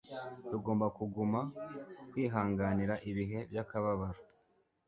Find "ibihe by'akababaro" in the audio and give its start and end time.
3.09-4.21